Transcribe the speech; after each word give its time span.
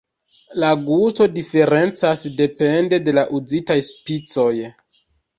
La 0.61 0.69
gusto 0.85 1.25
diferencas 1.33 2.23
depende 2.39 2.99
de 3.09 3.13
la 3.17 3.25
uzitaj 3.41 3.77
spicoj. 3.89 4.55